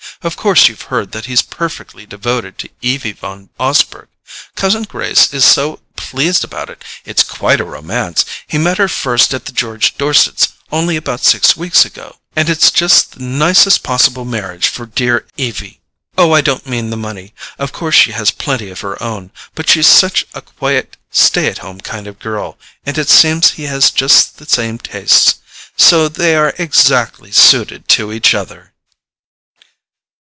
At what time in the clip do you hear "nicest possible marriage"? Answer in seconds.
13.23-14.67